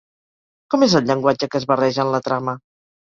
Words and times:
Com 0.73 0.85
és 0.87 0.95
el 0.99 1.05
llenguatge 1.11 1.49
que 1.53 1.61
es 1.63 1.67
barreja 1.73 2.07
en 2.09 2.13
la 2.17 2.25
trama? 2.29 2.57